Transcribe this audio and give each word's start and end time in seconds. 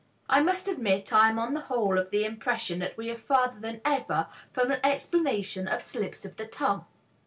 I 0.27 0.41
must 0.41 0.67
admit, 0.67 1.13
I 1.13 1.29
am 1.29 1.37
on 1.37 1.53
the 1.53 1.59
whole 1.61 1.99
of 1.99 2.09
the 2.09 2.25
impression 2.25 2.79
that 2.79 2.97
we 2.97 3.11
are 3.11 3.15
further 3.15 3.59
than 3.59 3.81
ever 3.85 4.29
from 4.51 4.71
an 4.71 4.79
explanation 4.83 5.67
of 5.67 5.83
slips 5.83 6.25
of 6.25 6.37
the 6.37 6.47
tongue! 6.47 6.85